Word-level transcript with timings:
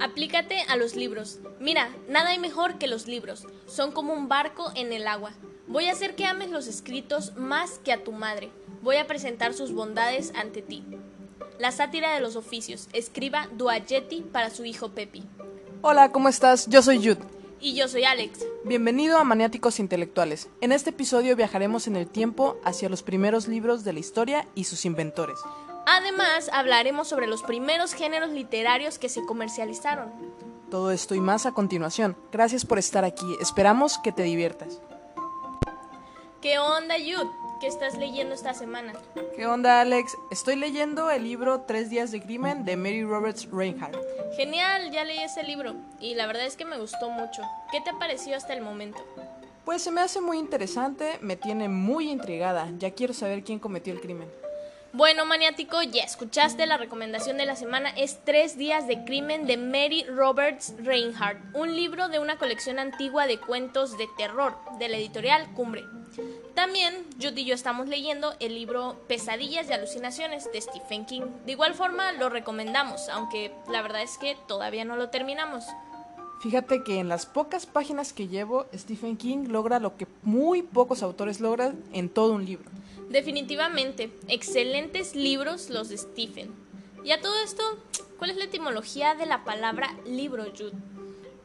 Aplícate 0.00 0.62
a 0.68 0.76
los 0.76 0.96
libros. 0.96 1.40
Mira, 1.60 1.90
nada 2.08 2.30
hay 2.30 2.38
mejor 2.38 2.78
que 2.78 2.86
los 2.86 3.06
libros. 3.06 3.46
Son 3.66 3.92
como 3.92 4.14
un 4.14 4.28
barco 4.28 4.72
en 4.74 4.94
el 4.94 5.06
agua. 5.06 5.32
Voy 5.66 5.86
a 5.86 5.92
hacer 5.92 6.16
que 6.16 6.24
ames 6.24 6.50
los 6.50 6.68
escritos 6.68 7.36
más 7.36 7.78
que 7.84 7.92
a 7.92 8.02
tu 8.02 8.12
madre. 8.12 8.50
Voy 8.80 8.96
a 8.96 9.06
presentar 9.06 9.52
sus 9.52 9.72
bondades 9.72 10.32
ante 10.34 10.62
ti. 10.62 10.84
La 11.58 11.70
sátira 11.70 12.14
de 12.14 12.20
los 12.20 12.34
oficios. 12.36 12.88
Escriba 12.94 13.48
Duagetti 13.52 14.22
para 14.22 14.48
su 14.48 14.64
hijo 14.64 14.88
Pepi. 14.88 15.22
Hola, 15.82 16.10
¿cómo 16.12 16.30
estás? 16.30 16.66
Yo 16.68 16.80
soy 16.80 16.96
Jude. 16.96 17.20
Y 17.60 17.74
yo 17.74 17.86
soy 17.86 18.04
Alex. 18.04 18.40
Bienvenido 18.64 19.18
a 19.18 19.24
Maniáticos 19.24 19.78
Intelectuales. 19.80 20.48
En 20.62 20.72
este 20.72 20.90
episodio 20.90 21.36
viajaremos 21.36 21.86
en 21.86 21.96
el 21.96 22.06
tiempo 22.06 22.56
hacia 22.64 22.88
los 22.88 23.02
primeros 23.02 23.48
libros 23.48 23.84
de 23.84 23.92
la 23.92 24.00
historia 24.00 24.48
y 24.54 24.64
sus 24.64 24.86
inventores. 24.86 25.38
Además, 25.92 26.48
hablaremos 26.52 27.08
sobre 27.08 27.26
los 27.26 27.42
primeros 27.42 27.94
géneros 27.94 28.30
literarios 28.30 29.00
que 29.00 29.08
se 29.08 29.24
comercializaron. 29.24 30.12
Todo 30.70 30.92
esto 30.92 31.16
y 31.16 31.20
más 31.20 31.46
a 31.46 31.52
continuación. 31.52 32.16
Gracias 32.30 32.64
por 32.64 32.78
estar 32.78 33.04
aquí. 33.04 33.26
Esperamos 33.40 33.98
que 33.98 34.12
te 34.12 34.22
diviertas. 34.22 34.80
¿Qué 36.40 36.60
onda, 36.60 36.94
Jude? 36.94 37.28
¿Qué 37.60 37.66
estás 37.66 37.98
leyendo 37.98 38.36
esta 38.36 38.54
semana? 38.54 38.92
¿Qué 39.34 39.48
onda, 39.48 39.80
Alex? 39.80 40.16
Estoy 40.30 40.54
leyendo 40.54 41.10
el 41.10 41.24
libro 41.24 41.62
Tres 41.62 41.90
días 41.90 42.12
de 42.12 42.22
crimen 42.22 42.64
de 42.64 42.76
Mary 42.76 43.02
Roberts 43.02 43.48
Reinhardt. 43.50 43.96
Genial, 44.36 44.92
ya 44.92 45.04
leí 45.04 45.18
ese 45.18 45.42
libro 45.42 45.74
y 45.98 46.14
la 46.14 46.28
verdad 46.28 46.46
es 46.46 46.56
que 46.56 46.64
me 46.64 46.78
gustó 46.78 47.10
mucho. 47.10 47.42
¿Qué 47.72 47.80
te 47.80 47.92
pareció 47.94 48.36
hasta 48.36 48.54
el 48.54 48.62
momento? 48.62 49.04
Pues 49.64 49.82
se 49.82 49.90
me 49.90 50.02
hace 50.02 50.20
muy 50.20 50.38
interesante, 50.38 51.18
me 51.20 51.34
tiene 51.34 51.68
muy 51.68 52.12
intrigada. 52.12 52.68
Ya 52.78 52.92
quiero 52.92 53.12
saber 53.12 53.42
quién 53.42 53.58
cometió 53.58 53.92
el 53.92 54.00
crimen. 54.00 54.30
Bueno, 54.92 55.24
maniático, 55.24 55.80
ya 55.82 56.02
escuchaste, 56.02 56.66
la 56.66 56.76
recomendación 56.76 57.36
de 57.36 57.46
la 57.46 57.54
semana 57.54 57.90
es 57.90 58.18
Tres 58.24 58.58
días 58.58 58.88
de 58.88 59.04
crimen 59.04 59.46
de 59.46 59.56
Mary 59.56 60.04
Roberts 60.04 60.74
Reinhardt, 60.78 61.38
un 61.54 61.76
libro 61.76 62.08
de 62.08 62.18
una 62.18 62.38
colección 62.38 62.80
antigua 62.80 63.28
de 63.28 63.38
cuentos 63.38 63.96
de 63.96 64.08
terror 64.18 64.56
de 64.80 64.88
la 64.88 64.96
editorial 64.96 65.54
Cumbre. 65.54 65.84
También 66.54 67.06
Judy 67.22 67.42
y 67.42 67.44
yo 67.44 67.54
estamos 67.54 67.86
leyendo 67.86 68.34
el 68.40 68.56
libro 68.56 69.00
Pesadillas 69.06 69.70
y 69.70 69.72
Alucinaciones 69.72 70.50
de 70.52 70.60
Stephen 70.60 71.06
King. 71.06 71.22
De 71.46 71.52
igual 71.52 71.74
forma 71.74 72.10
lo 72.10 72.28
recomendamos, 72.28 73.08
aunque 73.10 73.52
la 73.68 73.82
verdad 73.82 74.02
es 74.02 74.18
que 74.18 74.36
todavía 74.48 74.84
no 74.84 74.96
lo 74.96 75.08
terminamos. 75.08 75.66
Fíjate 76.40 76.82
que 76.82 76.98
en 76.98 77.08
las 77.08 77.26
pocas 77.26 77.66
páginas 77.66 78.14
que 78.14 78.26
llevo, 78.26 78.64
Stephen 78.74 79.18
King 79.18 79.48
logra 79.48 79.78
lo 79.78 79.98
que 79.98 80.06
muy 80.22 80.62
pocos 80.62 81.02
autores 81.02 81.38
logran 81.38 81.84
en 81.92 82.08
todo 82.08 82.32
un 82.32 82.46
libro. 82.46 82.64
Definitivamente, 83.10 84.10
excelentes 84.26 85.14
libros 85.14 85.68
los 85.68 85.90
de 85.90 85.98
Stephen. 85.98 86.50
Y 87.04 87.10
a 87.12 87.20
todo 87.20 87.34
esto, 87.44 87.62
¿cuál 88.18 88.30
es 88.30 88.38
la 88.38 88.44
etimología 88.44 89.14
de 89.14 89.26
la 89.26 89.44
palabra 89.44 89.94
libro, 90.06 90.44
Jude? 90.44 90.72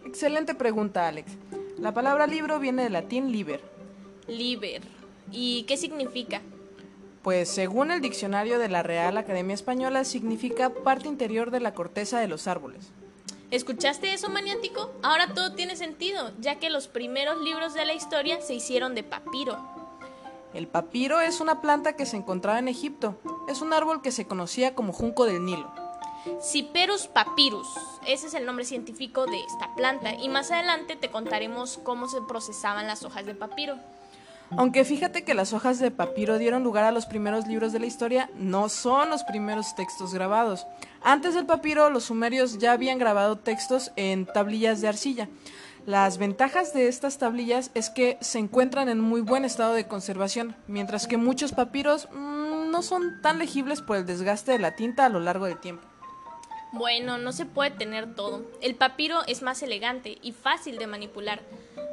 Excelente 0.05 0.55
pregunta, 0.55 1.09
Alex. 1.09 1.33
La 1.77 1.93
palabra 1.93 2.25
libro 2.25 2.59
viene 2.59 2.83
del 2.83 2.93
latín 2.93 3.33
liber. 3.33 3.61
Liber. 4.29 4.81
¿Y 5.29 5.63
qué 5.63 5.75
significa? 5.75 6.41
Pues 7.21 7.49
según 7.49 7.91
el 7.91 7.99
diccionario 7.99 8.59
de 8.59 8.69
la 8.69 8.81
Real 8.81 9.17
Academia 9.17 9.55
Española, 9.55 10.05
significa 10.05 10.69
parte 10.69 11.09
interior 11.09 11.51
de 11.51 11.59
la 11.59 11.73
corteza 11.73 12.19
de 12.19 12.29
los 12.29 12.47
árboles. 12.47 12.91
¿Escuchaste 13.55 14.13
eso, 14.13 14.27
maniático? 14.27 14.91
Ahora 15.01 15.33
todo 15.33 15.53
tiene 15.53 15.77
sentido, 15.77 16.33
ya 16.41 16.59
que 16.59 16.69
los 16.69 16.89
primeros 16.89 17.39
libros 17.39 17.73
de 17.73 17.85
la 17.85 17.93
historia 17.93 18.41
se 18.41 18.53
hicieron 18.53 18.95
de 18.95 19.03
papiro. 19.03 19.57
El 20.53 20.67
papiro 20.67 21.21
es 21.21 21.39
una 21.39 21.61
planta 21.61 21.95
que 21.95 22.05
se 22.05 22.17
encontraba 22.17 22.59
en 22.59 22.67
Egipto. 22.67 23.17
Es 23.47 23.61
un 23.61 23.71
árbol 23.71 24.01
que 24.01 24.11
se 24.11 24.27
conocía 24.27 24.75
como 24.75 24.91
junco 24.91 25.23
del 25.23 25.45
Nilo. 25.45 25.71
Ciperus 26.41 27.07
papyrus, 27.07 27.69
ese 28.05 28.27
es 28.27 28.33
el 28.33 28.45
nombre 28.45 28.65
científico 28.65 29.25
de 29.25 29.39
esta 29.39 29.73
planta 29.73 30.13
y 30.15 30.27
más 30.27 30.51
adelante 30.51 30.97
te 30.97 31.09
contaremos 31.09 31.79
cómo 31.81 32.09
se 32.09 32.19
procesaban 32.27 32.87
las 32.87 33.05
hojas 33.05 33.25
de 33.25 33.35
papiro. 33.35 33.77
Aunque 34.51 34.85
fíjate 34.85 35.23
que 35.23 35.33
las 35.33 35.53
hojas 35.53 35.79
de 35.79 35.91
papiro 35.91 36.37
dieron 36.37 36.63
lugar 36.63 36.83
a 36.83 36.91
los 36.91 37.05
primeros 37.05 37.47
libros 37.47 37.73
de 37.73 37.79
la 37.79 37.87
historia, 37.87 38.29
no 38.35 38.69
son 38.69 39.09
los 39.09 39.23
primeros 39.23 39.75
textos 39.75 40.13
grabados. 40.13 40.67
Antes 41.07 41.35
del 41.35 41.45
papiro, 41.45 41.91
los 41.91 42.05
sumerios 42.05 42.57
ya 42.57 42.71
habían 42.71 42.97
grabado 42.97 43.37
textos 43.37 43.91
en 43.95 44.25
tablillas 44.25 44.81
de 44.81 44.87
arcilla. 44.87 45.29
Las 45.85 46.17
ventajas 46.17 46.73
de 46.73 46.87
estas 46.87 47.19
tablillas 47.19 47.69
es 47.75 47.91
que 47.91 48.17
se 48.21 48.39
encuentran 48.39 48.89
en 48.89 48.99
muy 48.99 49.21
buen 49.21 49.45
estado 49.45 49.75
de 49.75 49.87
conservación, 49.87 50.55
mientras 50.65 51.05
que 51.05 51.17
muchos 51.17 51.51
papiros 51.51 52.09
mmm, 52.11 52.71
no 52.71 52.81
son 52.81 53.21
tan 53.21 53.37
legibles 53.37 53.83
por 53.83 53.97
el 53.97 54.07
desgaste 54.07 54.53
de 54.53 54.57
la 54.57 54.75
tinta 54.75 55.05
a 55.05 55.09
lo 55.09 55.19
largo 55.19 55.45
del 55.45 55.59
tiempo. 55.59 55.87
Bueno, 56.71 57.19
no 57.19 57.33
se 57.33 57.45
puede 57.45 57.69
tener 57.69 58.15
todo. 58.15 58.41
El 58.61 58.73
papiro 58.73 59.19
es 59.27 59.43
más 59.43 59.61
elegante 59.61 60.17
y 60.23 60.31
fácil 60.31 60.79
de 60.79 60.87
manipular, 60.87 61.43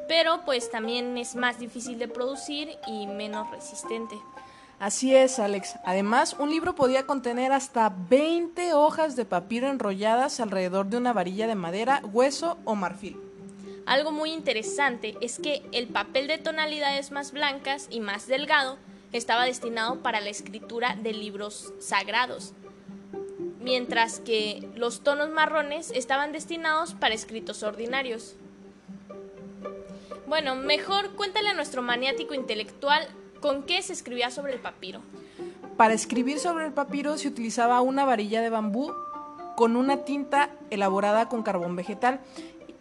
pero 0.09 0.41
pues 0.47 0.71
también 0.71 1.19
es 1.19 1.37
más 1.37 1.59
difícil 1.59 1.99
de 1.99 2.09
producir 2.09 2.79
y 2.87 3.07
menos 3.07 3.51
resistente. 3.51 4.17
Así 4.83 5.15
es, 5.15 5.39
Alex. 5.39 5.77
Además, 5.85 6.35
un 6.41 6.51
libro 6.51 6.75
podía 6.75 7.07
contener 7.07 7.53
hasta 7.53 7.89
20 7.89 8.75
hojas 8.75 9.15
de 9.15 9.25
papiro 9.25 9.69
enrolladas 9.69 10.41
alrededor 10.41 10.87
de 10.87 10.97
una 10.97 11.13
varilla 11.13 11.47
de 11.47 11.55
madera, 11.55 12.03
hueso 12.13 12.59
o 12.65 12.75
marfil. 12.75 13.17
Algo 13.87 14.11
muy 14.11 14.33
interesante 14.33 15.15
es 15.21 15.39
que 15.39 15.63
el 15.71 15.87
papel 15.87 16.27
de 16.27 16.39
tonalidades 16.39 17.13
más 17.13 17.31
blancas 17.31 17.87
y 17.91 18.01
más 18.01 18.27
delgado 18.27 18.77
estaba 19.13 19.45
destinado 19.45 20.03
para 20.03 20.21
la 20.21 20.31
escritura 20.31 20.97
de 21.01 21.13
libros 21.13 21.73
sagrados, 21.79 22.53
mientras 23.61 24.19
que 24.19 24.69
los 24.75 25.05
tonos 25.05 25.31
marrones 25.31 25.93
estaban 25.93 26.33
destinados 26.33 26.95
para 26.95 27.15
escritos 27.15 27.63
ordinarios. 27.63 28.35
Bueno, 30.27 30.57
mejor 30.57 31.11
cuéntale 31.15 31.51
a 31.51 31.55
nuestro 31.55 31.83
maniático 31.83 32.35
intelectual 32.35 33.07
con 33.43 33.65
qué 33.65 33.83
se 33.83 33.93
escribía 33.93 34.31
sobre 34.31 34.55
el 34.55 34.61
papiro. 34.61 35.03
Para 35.77 35.93
escribir 35.93 36.39
sobre 36.39 36.65
el 36.65 36.73
papiro 36.73 37.19
se 37.19 37.29
utilizaba 37.29 37.83
una 37.83 38.07
varilla 38.07 38.41
de 38.41 38.49
bambú 38.49 38.91
con 39.57 39.77
una 39.77 39.99
tinta 39.99 40.49
elaborada 40.71 41.29
con 41.29 41.43
carbón 41.43 41.77
vegetal 41.77 42.21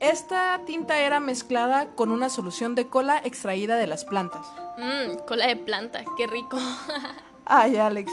esta 0.01 0.59
tinta 0.66 0.97
era 0.97 1.19
mezclada 1.19 1.91
con 1.94 2.09
una 2.09 2.29
solución 2.29 2.73
de 2.73 2.88
cola 2.88 3.22
extraída 3.23 3.75
de 3.77 3.85
las 3.85 4.03
plantas. 4.03 4.51
Mmm, 4.79 5.27
cola 5.27 5.45
de 5.45 5.55
planta, 5.55 6.03
qué 6.17 6.25
rico. 6.25 6.57
Ay, 7.45 7.78
Alex, 7.78 8.11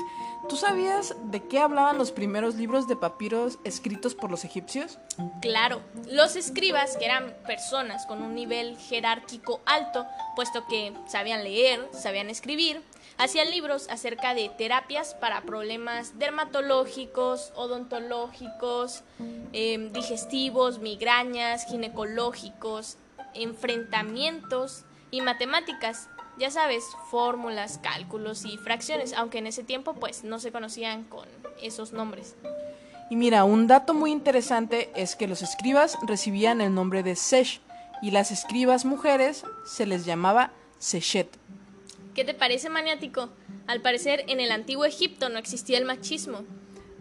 ¿tú 0.49 0.57
sabías 0.57 1.15
de 1.25 1.47
qué 1.47 1.59
hablaban 1.59 1.99
los 1.99 2.13
primeros 2.13 2.55
libros 2.55 2.87
de 2.89 2.97
papiros 2.97 3.59
escritos 3.65 4.15
por 4.15 4.31
los 4.31 4.45
egipcios? 4.45 4.99
Claro, 5.41 5.81
los 6.11 6.37
escribas, 6.37 6.97
que 6.97 7.05
eran 7.05 7.35
personas 7.47 8.07
con 8.07 8.23
un 8.23 8.35
nivel 8.35 8.77
jerárquico 8.77 9.61
alto, 9.67 10.07
puesto 10.37 10.67
que 10.67 10.93
sabían 11.07 11.45
leer, 11.45 11.89
sabían 11.93 12.31
escribir, 12.31 12.83
hacían 13.17 13.51
libros 13.51 13.89
acerca 13.91 14.35
de 14.35 14.49
terapias 14.49 15.15
para 15.15 15.43
problemas 15.43 16.19
dermatológicos, 16.19 17.53
odontológicos, 17.55 19.03
em, 19.53 19.93
digestivos, 19.93 20.79
migrañas, 20.79 21.67
ginecológicos, 21.67 22.97
enfrentamientos 23.35 24.85
y 25.11 25.21
matemáticas. 25.21 26.09
Ya 26.39 26.51
sabes, 26.51 26.85
fórmulas, 27.11 27.79
cálculos 27.79 28.45
y 28.45 28.59
fracciones, 28.59 29.13
aunque 29.13 29.39
en 29.39 29.49
ese 29.49 29.65
tiempo 29.65 29.95
pues 29.95 30.23
no 30.23 30.39
se 30.39 30.53
conocían 30.53 31.05
con 31.05 31.29
esos 31.61 31.93
nombres. 31.93 32.37
Y 33.11 33.17
mira, 33.17 33.45
un 33.45 33.67
dato 33.67 33.93
muy 33.93 34.13
interesante 34.13 34.91
es 34.95 35.17
que 35.17 35.27
los 35.27 35.43
escribas 35.43 35.99
recibían 36.07 36.61
el 36.61 36.75
nombre 36.75 37.03
de 37.03 37.17
Sesh 37.17 37.61
y 38.03 38.13
las 38.13 38.31
escribas 38.31 38.85
mujeres 38.85 39.45
se 39.67 39.87
les 39.87 40.05
llamaba 40.05 40.53
Seshet. 40.79 41.29
¿Qué 42.15 42.25
te 42.25 42.35
parece 42.35 42.69
maniático? 42.69 43.31
Al 43.67 43.81
parecer 43.81 44.25
en 44.29 44.41
el 44.41 44.53
antiguo 44.53 44.85
Egipto 44.85 45.29
no 45.29 45.39
existía 45.39 45.79
el 45.79 45.85
machismo. 45.85 46.45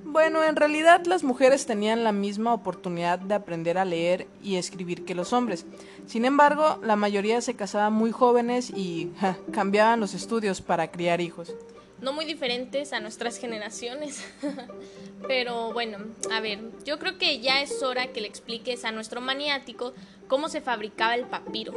Bueno, 0.09 0.41
en 0.41 0.55
realidad 0.55 1.05
las 1.05 1.25
mujeres 1.25 1.65
tenían 1.65 2.05
la 2.05 2.13
misma 2.13 2.53
oportunidad 2.53 3.19
de 3.19 3.35
aprender 3.35 3.77
a 3.77 3.83
leer 3.83 4.25
y 4.41 4.55
escribir 4.55 5.03
que 5.03 5.13
los 5.13 5.33
hombres. 5.33 5.65
Sin 6.05 6.23
embargo, 6.23 6.79
la 6.81 6.95
mayoría 6.95 7.41
se 7.41 7.55
casaban 7.55 7.91
muy 7.91 8.11
jóvenes 8.11 8.71
y 8.73 9.11
cambiaban 9.51 9.99
los 9.99 10.13
estudios 10.13 10.61
para 10.61 10.91
criar 10.91 11.19
hijos. 11.19 11.53
No 11.99 12.13
muy 12.13 12.23
diferentes 12.23 12.93
a 12.93 13.01
nuestras 13.01 13.37
generaciones. 13.37 14.23
Pero 15.27 15.73
bueno, 15.73 15.97
a 16.31 16.39
ver, 16.39 16.61
yo 16.85 16.99
creo 16.99 17.17
que 17.17 17.41
ya 17.41 17.61
es 17.61 17.83
hora 17.83 18.07
que 18.13 18.21
le 18.21 18.27
expliques 18.27 18.85
a 18.85 18.93
nuestro 18.93 19.19
maniático 19.19 19.93
cómo 20.29 20.47
se 20.47 20.61
fabricaba 20.61 21.15
el 21.15 21.25
papiro. 21.25 21.73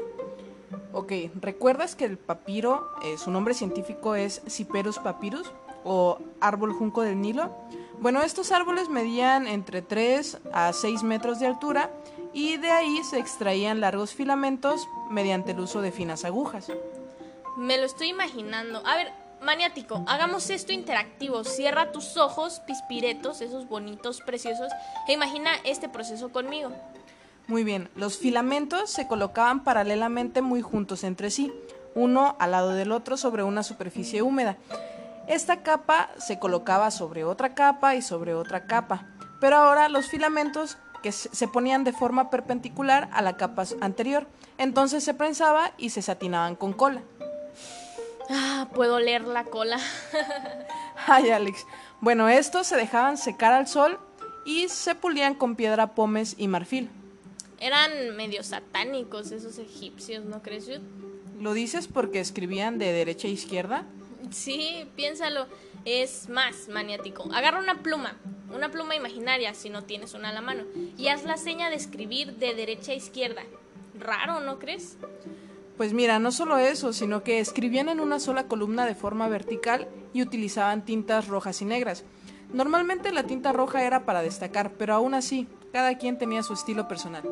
Ok, 0.92 1.12
¿recuerdas 1.40 1.96
que 1.96 2.04
el 2.04 2.16
papiro, 2.16 2.88
eh, 3.02 3.18
su 3.18 3.32
nombre 3.32 3.54
científico 3.54 4.14
es 4.14 4.40
Cyperus 4.48 5.00
papyrus 5.00 5.50
o 5.82 6.18
árbol 6.40 6.72
junco 6.72 7.02
del 7.02 7.20
Nilo? 7.20 7.52
Bueno, 8.00 8.22
estos 8.22 8.50
árboles 8.50 8.88
medían 8.88 9.46
entre 9.46 9.82
3 9.82 10.38
a 10.54 10.72
6 10.72 11.02
metros 11.02 11.38
de 11.38 11.46
altura 11.46 11.90
y 12.32 12.56
de 12.56 12.70
ahí 12.70 13.04
se 13.04 13.18
extraían 13.18 13.80
largos 13.80 14.14
filamentos 14.14 14.88
mediante 15.10 15.52
el 15.52 15.60
uso 15.60 15.82
de 15.82 15.92
finas 15.92 16.24
agujas. 16.24 16.72
Me 17.58 17.76
lo 17.76 17.84
estoy 17.84 18.08
imaginando. 18.08 18.80
A 18.86 18.96
ver, 18.96 19.12
maniático, 19.42 20.02
hagamos 20.08 20.48
esto 20.48 20.72
interactivo. 20.72 21.44
Cierra 21.44 21.92
tus 21.92 22.16
ojos, 22.16 22.60
pispiretos, 22.60 23.42
esos 23.42 23.68
bonitos, 23.68 24.22
preciosos, 24.22 24.72
e 25.06 25.12
imagina 25.12 25.50
este 25.64 25.90
proceso 25.90 26.32
conmigo. 26.32 26.72
Muy 27.48 27.64
bien, 27.64 27.90
los 27.96 28.16
filamentos 28.16 28.88
se 28.88 29.08
colocaban 29.08 29.62
paralelamente 29.62 30.40
muy 30.40 30.62
juntos 30.62 31.04
entre 31.04 31.30
sí, 31.30 31.52
uno 31.94 32.34
al 32.38 32.52
lado 32.52 32.70
del 32.70 32.92
otro 32.92 33.18
sobre 33.18 33.42
una 33.42 33.62
superficie 33.62 34.22
húmeda. 34.22 34.56
Esta 35.26 35.62
capa 35.62 36.10
se 36.18 36.38
colocaba 36.38 36.90
sobre 36.90 37.24
otra 37.24 37.54
capa 37.54 37.94
y 37.94 38.02
sobre 38.02 38.34
otra 38.34 38.66
capa, 38.66 39.06
pero 39.40 39.56
ahora 39.56 39.88
los 39.88 40.08
filamentos 40.08 40.78
que 41.02 41.12
se 41.12 41.48
ponían 41.48 41.84
de 41.84 41.92
forma 41.92 42.30
perpendicular 42.30 43.08
a 43.12 43.22
la 43.22 43.36
capa 43.36 43.64
anterior, 43.80 44.26
entonces 44.58 45.02
se 45.04 45.14
prensaba 45.14 45.72
y 45.78 45.90
se 45.90 46.02
satinaban 46.02 46.56
con 46.56 46.72
cola. 46.72 47.02
Ah, 48.28 48.68
puedo 48.74 49.00
leer 49.00 49.22
la 49.22 49.44
cola. 49.44 49.78
Ay, 51.06 51.30
Alex. 51.30 51.66
Bueno, 52.00 52.28
estos 52.28 52.66
se 52.66 52.76
dejaban 52.76 53.16
secar 53.16 53.52
al 53.52 53.66
sol 53.66 53.98
y 54.44 54.68
se 54.68 54.94
pulían 54.94 55.34
con 55.34 55.56
piedra 55.56 55.94
pómez 55.94 56.34
y 56.38 56.46
marfil. 56.46 56.90
Eran 57.58 58.16
medio 58.16 58.42
satánicos 58.42 59.32
esos 59.32 59.58
egipcios, 59.58 60.24
¿no 60.24 60.42
crees? 60.42 60.80
¿Lo 61.38 61.52
dices 61.52 61.88
porque 61.88 62.20
escribían 62.20 62.78
de 62.78 62.92
derecha 62.92 63.28
a 63.28 63.30
izquierda? 63.30 63.84
Sí, 64.30 64.88
piénsalo. 64.96 65.46
Es 65.84 66.28
más 66.28 66.68
maniático. 66.68 67.28
Agarra 67.32 67.58
una 67.58 67.82
pluma, 67.82 68.16
una 68.54 68.70
pluma 68.70 68.94
imaginaria 68.94 69.54
si 69.54 69.70
no 69.70 69.82
tienes 69.84 70.14
una 70.14 70.28
a 70.28 70.32
la 70.32 70.40
mano, 70.40 70.64
y 70.98 71.08
haz 71.08 71.24
la 71.24 71.36
seña 71.36 71.70
de 71.70 71.76
escribir 71.76 72.36
de 72.36 72.54
derecha 72.54 72.92
a 72.92 72.96
izquierda. 72.96 73.42
Raro, 73.98 74.40
¿no 74.40 74.58
crees? 74.58 74.96
Pues 75.76 75.94
mira, 75.94 76.18
no 76.18 76.32
solo 76.32 76.58
eso, 76.58 76.92
sino 76.92 77.22
que 77.22 77.40
escribían 77.40 77.88
en 77.88 78.00
una 78.00 78.20
sola 78.20 78.46
columna 78.46 78.84
de 78.84 78.94
forma 78.94 79.28
vertical 79.28 79.88
y 80.12 80.22
utilizaban 80.22 80.84
tintas 80.84 81.28
rojas 81.28 81.62
y 81.62 81.64
negras. 81.64 82.04
Normalmente 82.52 83.12
la 83.12 83.22
tinta 83.22 83.52
roja 83.52 83.84
era 83.84 84.04
para 84.04 84.22
destacar, 84.22 84.72
pero 84.72 84.94
aún 84.94 85.14
así, 85.14 85.46
cada 85.72 85.96
quien 85.96 86.18
tenía 86.18 86.42
su 86.42 86.52
estilo 86.52 86.88
personal. 86.88 87.22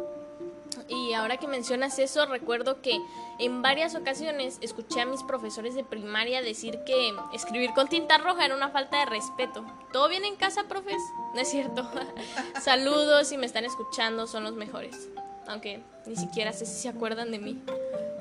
Y 0.88 1.12
ahora 1.14 1.36
que 1.38 1.46
mencionas 1.46 1.98
eso, 1.98 2.26
recuerdo 2.26 2.80
que 2.82 3.00
en 3.38 3.62
varias 3.62 3.94
ocasiones 3.94 4.58
escuché 4.60 5.00
a 5.00 5.06
mis 5.06 5.22
profesores 5.22 5.74
de 5.74 5.84
primaria 5.84 6.42
decir 6.42 6.80
que 6.84 7.12
escribir 7.32 7.72
con 7.72 7.88
tinta 7.88 8.18
roja 8.18 8.44
era 8.44 8.54
una 8.54 8.70
falta 8.70 8.98
de 8.98 9.06
respeto. 9.06 9.64
¿Todo 9.92 10.08
bien 10.08 10.24
en 10.24 10.36
casa, 10.36 10.64
profes? 10.64 11.02
No 11.34 11.40
es 11.40 11.48
cierto. 11.48 11.88
Saludos, 12.62 13.28
si 13.28 13.38
me 13.38 13.46
están 13.46 13.64
escuchando, 13.64 14.26
son 14.26 14.44
los 14.44 14.54
mejores. 14.54 15.08
Aunque 15.46 15.82
ni 16.06 16.16
siquiera 16.16 16.52
sé 16.52 16.66
si 16.66 16.82
se 16.82 16.88
acuerdan 16.88 17.30
de 17.30 17.38
mí. 17.38 17.62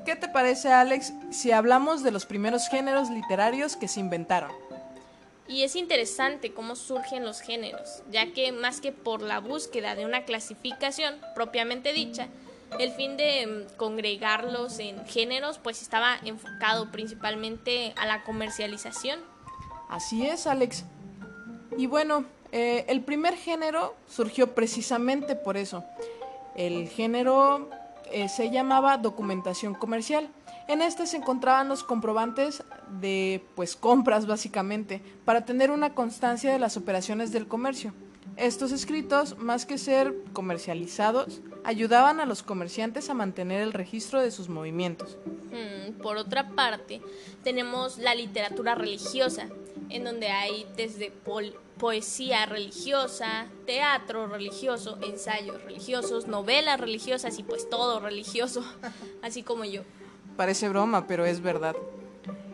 ¿Qué 0.06 0.16
te 0.16 0.30
parece, 0.30 0.72
Alex, 0.72 1.12
si 1.32 1.52
hablamos 1.52 2.02
de 2.02 2.12
los 2.12 2.26
primeros 2.26 2.70
géneros 2.70 3.10
literarios 3.10 3.76
que 3.76 3.90
se 3.90 4.00
inventaron? 4.00 4.52
Y 5.50 5.64
es 5.64 5.76
interesante 5.76 6.54
cómo 6.54 6.76
surgen 6.76 7.24
los 7.24 7.40
géneros, 7.40 8.04
ya 8.12 8.34
que 8.34 8.52
más 8.52 8.82
que 8.82 8.92
por 8.92 9.22
la 9.22 9.40
búsqueda 9.40 9.96
de 9.96 10.06
una 10.06 10.26
clasificación 10.26 11.16
propiamente 11.36 11.94
dicha, 11.94 12.28
el 12.80 12.92
fin 12.92 13.18
de 13.18 13.48
mm, 13.48 13.78
congregarlos 13.78 14.80
en 14.80 15.06
géneros 15.06 15.60
pues 15.60 15.82
estaba 15.82 16.18
enfocado 16.24 16.92
principalmente 16.92 17.94
a 17.98 18.06
la 18.06 18.24
comercialización. 18.24 19.20
Así 19.90 20.26
es, 20.26 20.48
Alex. 20.48 20.86
Y 21.78 21.88
bueno, 21.88 22.26
eh, 22.52 22.86
el 22.88 23.02
primer 23.02 23.36
género 23.36 23.96
surgió 24.08 24.54
precisamente 24.54 25.36
por 25.36 25.58
eso. 25.58 25.84
El 26.56 26.90
género 26.90 27.70
eh, 28.12 28.30
se 28.30 28.50
llamaba 28.50 28.98
documentación 28.98 29.74
comercial. 29.74 30.30
En 30.68 30.82
este 30.82 31.08
se 31.08 31.18
encontraban 31.18 31.70
los 31.70 31.84
comprobantes 31.84 32.64
de 33.00 33.44
pues 33.56 33.76
compras 33.76 34.26
básicamente 34.28 35.02
para 35.24 35.46
tener 35.46 35.72
una 35.72 35.94
constancia 35.94 36.52
de 36.52 36.60
las 36.60 36.76
operaciones 36.76 37.32
del 37.32 37.48
comercio. 37.48 37.94
Estos 38.38 38.72
escritos, 38.72 39.36
más 39.40 39.66
que 39.66 39.80
ser 39.80 40.14
comercializados, 40.32 41.42
ayudaban 41.64 42.20
a 42.20 42.28
los 42.28 42.44
comerciantes 42.44 43.10
a 43.10 43.16
mantener 43.16 43.62
el 43.62 43.74
registro 43.74 44.22
de 44.22 44.30
sus 44.30 44.48
movimientos. 44.48 45.18
Hmm, 45.26 46.00
por 46.04 46.18
otra 46.18 46.50
parte, 46.50 47.02
tenemos 47.44 47.98
la 47.98 48.14
literatura 48.14 48.76
religiosa, 48.76 49.50
en 49.90 50.04
donde 50.04 50.28
hay 50.28 50.68
desde 50.76 51.12
poesía 51.80 52.46
religiosa, 52.46 53.48
teatro 53.66 54.28
religioso, 54.28 55.00
ensayos 55.02 55.60
religiosos, 55.64 56.28
novelas 56.28 56.80
religiosas 56.80 57.40
y 57.40 57.44
pues 57.44 57.68
todo 57.68 58.00
religioso, 58.00 58.64
así 59.24 59.42
como 59.42 59.66
yo. 59.66 59.82
Parece 60.36 60.70
broma, 60.70 61.08
pero 61.08 61.26
es 61.26 61.42
verdad. 61.42 61.76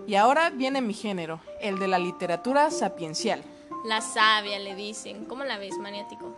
Y 0.07 0.15
ahora 0.15 0.49
viene 0.49 0.81
mi 0.81 0.93
género, 0.93 1.41
el 1.59 1.77
de 1.77 1.89
la 1.89 1.99
literatura 1.99 2.71
sapiencial. 2.71 3.43
La 3.83 4.01
sabia, 4.01 4.59
le 4.59 4.75
dicen. 4.75 5.25
¿Cómo 5.25 5.43
la 5.43 5.57
ves, 5.57 5.77
maniático? 5.77 6.33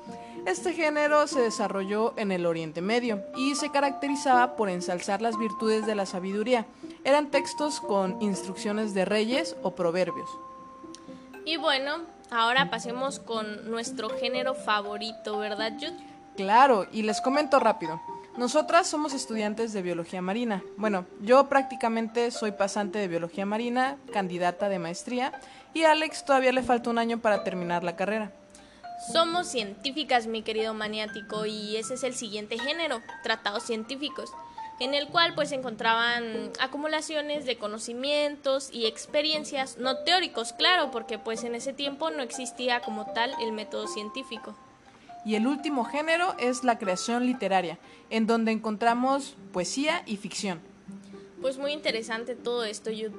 Este 0.45 0.74
género 0.74 1.27
se 1.27 1.42
desarrolló 1.42 2.13
en 2.18 2.31
el 2.31 2.45
Oriente 2.45 2.81
Medio 2.81 3.24
y 3.36 3.56
se 3.56 3.71
caracterizaba 3.71 4.56
por 4.56 4.69
ensalzar 4.69 5.21
las 5.21 5.38
virtudes 5.38 5.86
de 5.86 5.95
la 5.95 6.06
sabiduría. 6.06 6.65
Eran 7.03 7.30
textos 7.30 7.80
con 7.80 8.21
instrucciones 8.21 8.94
de 8.94 9.06
reyes 9.06 9.56
o 9.62 9.75
proverbios. 9.75 10.30
Y 11.45 11.57
bueno, 11.57 11.97
ahora 12.31 12.71
pasemos 12.71 13.19
con 13.19 13.69
nuestro 13.69 14.09
género 14.09 14.56
favorito, 14.56 15.38
¿verdad, 15.38 15.74
Jude? 15.74 15.97
Claro, 16.36 16.88
y 16.92 17.03
les 17.03 17.21
comento 17.21 17.59
rápido. 17.59 18.01
Nosotras 18.38 18.88
somos 18.88 19.13
estudiantes 19.13 19.71
de 19.71 19.81
biología 19.81 20.21
marina. 20.21 20.62
Bueno, 20.75 21.06
yo 21.21 21.47
prácticamente 21.47 22.31
soy 22.31 22.51
pasante 22.51 23.00
de 23.00 23.07
biología 23.07 23.45
marina, 23.45 23.97
candidata 24.12 24.68
de 24.68 24.77
maestría, 24.77 25.39
y 25.75 25.83
a 25.83 25.92
Alex 25.92 26.25
todavía 26.25 26.51
le 26.51 26.63
falta 26.63 26.89
un 26.89 26.98
año 26.98 27.19
para 27.19 27.44
terminar 27.44 27.83
la 27.83 27.95
carrera. 27.95 28.31
Somos 29.12 29.48
científicas, 29.48 30.25
mi 30.25 30.42
querido 30.42 30.74
maniático, 30.74 31.45
y 31.45 31.75
ese 31.75 31.94
es 31.94 32.04
el 32.04 32.16
siguiente 32.16 32.57
género, 32.57 33.01
tratados 33.22 33.63
científicos 33.63 34.31
en 34.80 34.94
el 34.94 35.07
cual 35.07 35.33
pues 35.36 35.51
encontraban 35.51 36.51
acumulaciones 36.60 37.45
de 37.45 37.57
conocimientos 37.57 38.69
y 38.72 38.86
experiencias 38.86 39.77
no 39.77 40.00
teóricos, 40.00 40.54
claro, 40.54 40.92
porque 40.92 41.18
pues 41.18 41.44
en 41.44 41.56
ese 41.56 41.74
tiempo 41.74 42.10
no 42.10 42.21
existía 42.21 42.81
como 42.81 43.06
tal 43.13 43.31
el 43.42 43.51
método 43.51 43.88
científico. 43.88 44.56
Y 45.24 45.36
el 45.36 45.48
último 45.48 45.86
género 45.86 46.36
es 46.38 46.63
la 46.63 46.78
creación 46.78 47.25
literaria, 47.25 47.80
en 48.10 48.28
donde 48.28 48.51
encontramos 48.51 49.36
poesía 49.54 50.04
y 50.06 50.18
ficción. 50.18 50.60
Pues 51.42 51.57
muy 51.57 51.71
interesante 51.71 52.36
todo 52.36 52.63
esto, 52.63 52.92
Yud. 52.92 53.12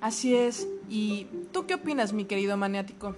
Así 0.00 0.34
es. 0.34 0.66
¿Y 0.90 1.28
tú 1.52 1.66
qué 1.66 1.74
opinas, 1.74 2.12
mi 2.12 2.24
querido 2.24 2.56
maniático? 2.56 3.14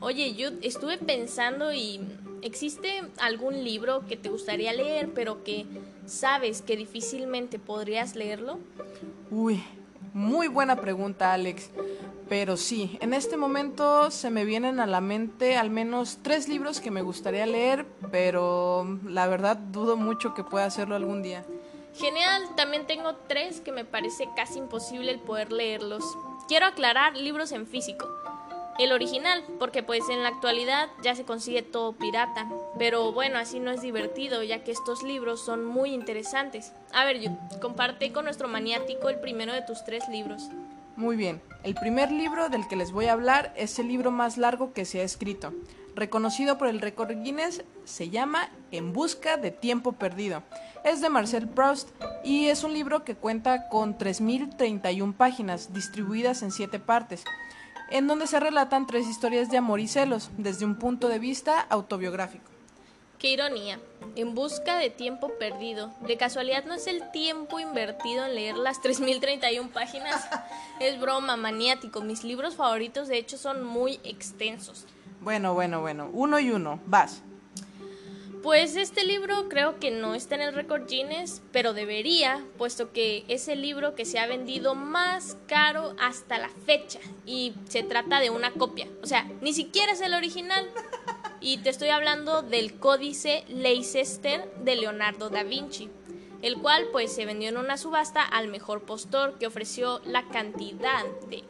Oye, 0.00 0.34
Yud, 0.34 0.54
estuve 0.62 0.96
pensando 0.96 1.72
y 1.74 2.00
¿existe 2.40 3.02
algún 3.20 3.62
libro 3.62 4.06
que 4.08 4.16
te 4.16 4.30
gustaría 4.30 4.72
leer, 4.72 5.10
pero 5.14 5.44
que 5.44 5.66
sabes 6.06 6.62
que 6.62 6.78
difícilmente 6.78 7.58
podrías 7.58 8.16
leerlo? 8.16 8.58
Uy, 9.30 9.62
muy 10.14 10.48
buena 10.48 10.76
pregunta, 10.76 11.34
Alex. 11.34 11.70
Pero 12.28 12.56
sí, 12.56 12.96
en 13.00 13.12
este 13.12 13.36
momento 13.36 14.10
se 14.10 14.30
me 14.30 14.46
vienen 14.46 14.80
a 14.80 14.86
la 14.86 15.02
mente 15.02 15.56
al 15.56 15.68
menos 15.68 16.20
tres 16.22 16.48
libros 16.48 16.80
que 16.80 16.90
me 16.90 17.02
gustaría 17.02 17.44
leer, 17.44 17.84
pero 18.10 18.98
la 19.04 19.26
verdad 19.26 19.56
dudo 19.56 19.96
mucho 19.96 20.32
que 20.32 20.44
pueda 20.44 20.64
hacerlo 20.64 20.94
algún 20.94 21.22
día. 21.22 21.44
Genial, 21.94 22.44
también 22.56 22.86
tengo 22.86 23.16
tres 23.28 23.60
que 23.60 23.72
me 23.72 23.84
parece 23.84 24.28
casi 24.36 24.58
imposible 24.58 25.10
el 25.10 25.20
poder 25.20 25.52
leerlos. 25.52 26.04
Quiero 26.46 26.66
aclarar 26.66 27.16
libros 27.16 27.52
en 27.52 27.66
físico 27.66 28.08
el 28.78 28.92
original, 28.92 29.44
porque 29.58 29.82
pues 29.82 30.08
en 30.08 30.22
la 30.22 30.28
actualidad 30.28 30.88
ya 31.02 31.14
se 31.14 31.24
consigue 31.24 31.62
todo 31.62 31.92
pirata. 31.92 32.48
Pero 32.78 33.12
bueno, 33.12 33.38
así 33.38 33.58
no 33.58 33.72
es 33.72 33.82
divertido, 33.82 34.42
ya 34.44 34.62
que 34.62 34.70
estos 34.70 35.02
libros 35.02 35.44
son 35.44 35.64
muy 35.64 35.92
interesantes. 35.92 36.72
A 36.92 37.04
ver, 37.04 37.20
yo 37.20 37.30
comparte 37.60 38.12
con 38.12 38.24
nuestro 38.24 38.48
maniático 38.48 39.08
el 39.08 39.18
primero 39.18 39.52
de 39.52 39.62
tus 39.62 39.84
tres 39.84 40.08
libros. 40.08 40.48
Muy 40.96 41.16
bien, 41.16 41.42
el 41.64 41.74
primer 41.74 42.10
libro 42.10 42.48
del 42.48 42.66
que 42.66 42.76
les 42.76 42.92
voy 42.92 43.06
a 43.06 43.12
hablar 43.12 43.52
es 43.56 43.78
el 43.78 43.88
libro 43.88 44.10
más 44.10 44.38
largo 44.38 44.72
que 44.72 44.84
se 44.84 45.00
ha 45.00 45.04
escrito. 45.04 45.52
Reconocido 45.94 46.58
por 46.58 46.68
el 46.68 46.80
récord 46.80 47.10
Guinness, 47.22 47.64
se 47.84 48.10
llama 48.10 48.50
En 48.70 48.92
Busca 48.92 49.36
de 49.36 49.50
Tiempo 49.50 49.92
Perdido. 49.92 50.42
Es 50.84 51.00
de 51.00 51.08
Marcel 51.08 51.48
Proust 51.48 51.90
y 52.24 52.46
es 52.46 52.64
un 52.64 52.72
libro 52.72 53.04
que 53.04 53.16
cuenta 53.16 53.68
con 53.68 53.98
3.031 53.98 55.14
páginas 55.14 55.72
distribuidas 55.72 56.42
en 56.42 56.52
7 56.52 56.78
partes 56.78 57.24
en 57.90 58.06
donde 58.06 58.26
se 58.26 58.40
relatan 58.40 58.86
tres 58.86 59.06
historias 59.06 59.50
de 59.50 59.56
amor 59.56 59.80
y 59.80 59.88
celos 59.88 60.30
desde 60.36 60.64
un 60.64 60.76
punto 60.76 61.08
de 61.08 61.18
vista 61.18 61.60
autobiográfico. 61.60 62.50
Qué 63.18 63.32
ironía. 63.32 63.80
En 64.14 64.34
busca 64.34 64.78
de 64.78 64.90
tiempo 64.90 65.32
perdido. 65.40 65.92
¿De 66.02 66.16
casualidad 66.16 66.64
no 66.66 66.74
es 66.74 66.86
el 66.86 67.10
tiempo 67.10 67.58
invertido 67.58 68.24
en 68.24 68.36
leer 68.36 68.56
las 68.56 68.80
3031 68.80 69.70
páginas? 69.70 70.28
es 70.80 71.00
broma, 71.00 71.36
maniático. 71.36 72.00
Mis 72.00 72.22
libros 72.22 72.54
favoritos 72.54 73.08
de 73.08 73.18
hecho 73.18 73.36
son 73.36 73.64
muy 73.64 73.98
extensos. 74.04 74.86
Bueno, 75.20 75.54
bueno, 75.54 75.80
bueno. 75.80 76.10
Uno 76.12 76.38
y 76.38 76.50
uno. 76.50 76.80
Vas. 76.86 77.22
Pues 78.42 78.76
este 78.76 79.04
libro 79.04 79.48
creo 79.48 79.80
que 79.80 79.90
no 79.90 80.14
está 80.14 80.36
en 80.36 80.42
el 80.42 80.54
récord 80.54 80.88
Guinness, 80.88 81.42
pero 81.50 81.72
debería, 81.72 82.44
puesto 82.56 82.92
que 82.92 83.24
es 83.26 83.48
el 83.48 83.62
libro 83.62 83.96
que 83.96 84.04
se 84.04 84.20
ha 84.20 84.28
vendido 84.28 84.76
más 84.76 85.36
caro 85.48 85.96
hasta 85.98 86.38
la 86.38 86.48
fecha 86.48 87.00
y 87.26 87.52
se 87.68 87.82
trata 87.82 88.20
de 88.20 88.30
una 88.30 88.52
copia, 88.52 88.86
o 89.02 89.06
sea, 89.06 89.28
ni 89.40 89.52
siquiera 89.52 89.92
es 89.92 90.00
el 90.00 90.14
original. 90.14 90.68
Y 91.40 91.58
te 91.58 91.70
estoy 91.70 91.88
hablando 91.88 92.42
del 92.42 92.78
Códice 92.78 93.44
Leicester 93.48 94.48
de 94.62 94.76
Leonardo 94.76 95.30
da 95.30 95.42
Vinci, 95.42 95.90
el 96.42 96.58
cual 96.58 96.88
pues 96.92 97.12
se 97.12 97.26
vendió 97.26 97.48
en 97.48 97.56
una 97.56 97.76
subasta 97.76 98.22
al 98.22 98.48
mejor 98.48 98.82
postor 98.82 99.36
que 99.38 99.46
ofreció 99.46 100.00
la 100.04 100.26
cantidad 100.28 101.04
de 101.28 101.44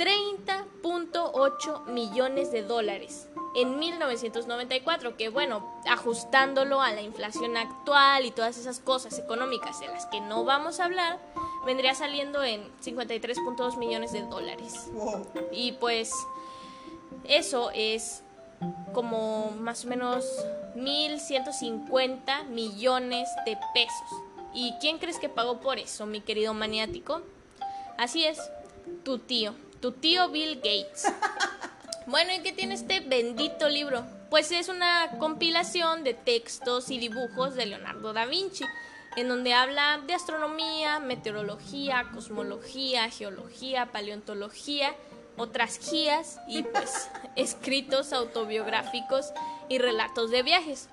30.8 0.00 1.84
millones 1.88 2.50
de 2.50 2.62
dólares 2.62 3.28
en 3.54 3.78
1994, 3.78 5.18
que 5.18 5.28
bueno, 5.28 5.70
ajustándolo 5.86 6.80
a 6.80 6.90
la 6.92 7.02
inflación 7.02 7.58
actual 7.58 8.24
y 8.24 8.30
todas 8.30 8.56
esas 8.56 8.80
cosas 8.80 9.18
económicas 9.18 9.78
de 9.80 9.88
las 9.88 10.06
que 10.06 10.22
no 10.22 10.44
vamos 10.44 10.80
a 10.80 10.86
hablar, 10.86 11.18
vendría 11.66 11.94
saliendo 11.94 12.42
en 12.42 12.62
53.2 12.82 13.76
millones 13.76 14.12
de 14.12 14.22
dólares. 14.22 14.90
Y 15.52 15.72
pues 15.72 16.14
eso 17.24 17.70
es 17.74 18.22
como 18.94 19.50
más 19.50 19.84
o 19.84 19.88
menos 19.88 20.24
1.150 20.76 22.46
millones 22.46 23.28
de 23.44 23.58
pesos. 23.74 24.22
¿Y 24.54 24.72
quién 24.80 24.96
crees 24.96 25.18
que 25.18 25.28
pagó 25.28 25.60
por 25.60 25.78
eso, 25.78 26.06
mi 26.06 26.22
querido 26.22 26.54
maniático? 26.54 27.20
Así 27.98 28.24
es, 28.24 28.40
tu 29.04 29.18
tío, 29.18 29.54
tu 29.80 29.92
tío 29.92 30.28
Bill 30.28 30.56
Gates. 30.56 31.06
Bueno, 32.06 32.32
¿y 32.32 32.40
qué 32.40 32.52
tiene 32.52 32.74
este 32.74 32.98
bendito 33.00 33.68
libro? 33.68 34.04
Pues 34.30 34.50
es 34.50 34.68
una 34.68 35.18
compilación 35.18 36.02
de 36.02 36.14
textos 36.14 36.90
y 36.90 36.98
dibujos 36.98 37.54
de 37.54 37.66
Leonardo 37.66 38.12
da 38.12 38.26
Vinci, 38.26 38.64
en 39.16 39.28
donde 39.28 39.54
habla 39.54 40.00
de 40.06 40.14
astronomía, 40.14 40.98
meteorología, 40.98 42.10
cosmología, 42.12 43.10
geología, 43.10 43.92
paleontología, 43.92 44.92
otras 45.36 45.78
guías 45.88 46.40
y 46.48 46.64
pues 46.64 47.08
escritos 47.36 48.12
autobiográficos 48.12 49.32
y 49.68 49.78
relatos 49.78 50.30
de 50.30 50.42
viajes. 50.42 50.88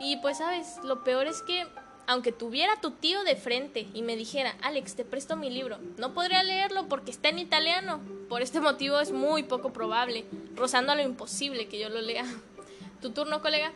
Y 0.00 0.16
pues 0.16 0.38
sabes, 0.38 0.78
lo 0.82 1.04
peor 1.04 1.26
es 1.26 1.42
que 1.42 1.66
aunque 2.10 2.32
tuviera 2.32 2.80
tu 2.80 2.90
tío 2.90 3.22
de 3.22 3.36
frente 3.36 3.86
y 3.94 4.02
me 4.02 4.16
dijera, 4.16 4.56
Alex, 4.62 4.96
te 4.96 5.04
presto 5.04 5.36
mi 5.36 5.48
libro, 5.48 5.78
no 5.96 6.12
podría 6.12 6.42
leerlo 6.42 6.88
porque 6.88 7.12
está 7.12 7.28
en 7.28 7.38
italiano. 7.38 8.00
Por 8.28 8.42
este 8.42 8.58
motivo 8.58 8.98
es 8.98 9.12
muy 9.12 9.44
poco 9.44 9.72
probable, 9.72 10.24
rozando 10.56 10.90
a 10.90 10.96
lo 10.96 11.02
imposible 11.02 11.68
que 11.68 11.78
yo 11.78 11.88
lo 11.88 12.00
lea. 12.00 12.24
¿Tu 13.00 13.10
turno, 13.10 13.40
colega? 13.40 13.70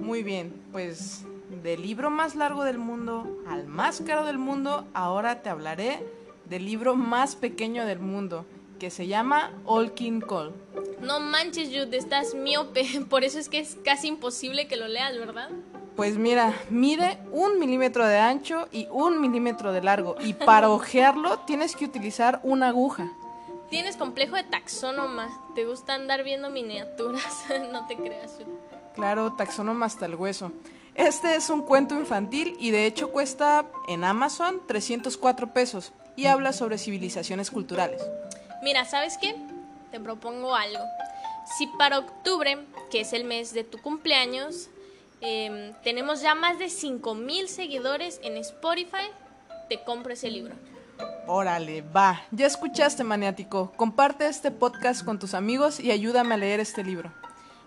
Muy 0.00 0.24
bien, 0.24 0.60
pues 0.72 1.24
del 1.62 1.82
libro 1.82 2.10
más 2.10 2.34
largo 2.34 2.64
del 2.64 2.78
mundo 2.78 3.38
al 3.46 3.68
más 3.68 4.00
caro 4.00 4.24
del 4.24 4.38
mundo, 4.38 4.84
ahora 4.92 5.42
te 5.42 5.48
hablaré 5.48 6.04
del 6.46 6.64
libro 6.64 6.96
más 6.96 7.36
pequeño 7.36 7.86
del 7.86 8.00
mundo, 8.00 8.44
que 8.80 8.90
se 8.90 9.06
llama 9.06 9.52
All 9.64 9.94
King 9.94 10.20
Cole. 10.20 10.52
No 11.00 11.20
manches, 11.20 11.68
Jude, 11.68 11.96
estás 11.96 12.34
miope, 12.34 12.84
por 13.08 13.22
eso 13.22 13.38
es 13.38 13.48
que 13.48 13.60
es 13.60 13.78
casi 13.84 14.08
imposible 14.08 14.66
que 14.66 14.74
lo 14.74 14.88
leas, 14.88 15.16
¿verdad? 15.16 15.50
Pues 15.98 16.16
mira, 16.16 16.54
mide 16.70 17.18
un 17.32 17.58
milímetro 17.58 18.06
de 18.06 18.18
ancho 18.18 18.68
y 18.70 18.86
un 18.92 19.20
milímetro 19.20 19.72
de 19.72 19.82
largo. 19.82 20.14
Y 20.20 20.32
para 20.32 20.70
ojearlo 20.70 21.40
tienes 21.40 21.74
que 21.74 21.86
utilizar 21.86 22.38
una 22.44 22.68
aguja. 22.68 23.10
Tienes 23.68 23.96
complejo 23.96 24.36
de 24.36 24.44
taxónoma. 24.44 25.28
Te 25.56 25.64
gusta 25.64 25.94
andar 25.94 26.22
viendo 26.22 26.50
miniaturas. 26.50 27.46
no 27.72 27.84
te 27.88 27.96
creas. 27.96 28.30
Claro, 28.94 29.32
taxónoma 29.32 29.86
hasta 29.86 30.06
el 30.06 30.14
hueso. 30.14 30.52
Este 30.94 31.34
es 31.34 31.50
un 31.50 31.62
cuento 31.62 31.96
infantil 31.96 32.56
y 32.60 32.70
de 32.70 32.86
hecho 32.86 33.10
cuesta 33.10 33.66
en 33.88 34.04
Amazon 34.04 34.60
304 34.68 35.52
pesos 35.52 35.92
y 36.14 36.26
habla 36.26 36.52
sobre 36.52 36.78
civilizaciones 36.78 37.50
culturales. 37.50 38.00
Mira, 38.62 38.84
¿sabes 38.84 39.18
qué? 39.18 39.34
Te 39.90 39.98
propongo 39.98 40.54
algo. 40.54 40.84
Si 41.58 41.66
para 41.66 41.98
octubre, 41.98 42.56
que 42.88 43.00
es 43.00 43.12
el 43.12 43.24
mes 43.24 43.52
de 43.52 43.64
tu 43.64 43.82
cumpleaños, 43.82 44.68
Em, 45.20 45.74
tenemos 45.82 46.20
ya 46.20 46.34
más 46.34 46.58
de 46.58 46.66
5.000 46.66 47.48
seguidores 47.48 48.20
en 48.22 48.36
Spotify. 48.36 49.10
Te 49.68 49.82
compro 49.82 50.12
ese 50.12 50.30
libro. 50.30 50.54
Órale, 51.26 51.82
va. 51.82 52.22
Ya 52.30 52.46
escuchaste, 52.46 53.04
maniático. 53.04 53.72
Comparte 53.76 54.26
este 54.26 54.50
podcast 54.50 55.04
con 55.04 55.18
tus 55.18 55.34
amigos 55.34 55.80
y 55.80 55.90
ayúdame 55.90 56.34
a 56.34 56.38
leer 56.38 56.60
este 56.60 56.84
libro. 56.84 57.12